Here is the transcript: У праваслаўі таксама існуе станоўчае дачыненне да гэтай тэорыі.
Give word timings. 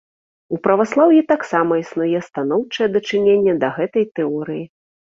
У 0.55 0.57
праваслаўі 0.67 1.21
таксама 1.33 1.79
існуе 1.83 2.23
станоўчае 2.31 2.91
дачыненне 2.97 3.57
да 3.63 3.73
гэтай 3.81 4.13
тэорыі. 4.19 4.69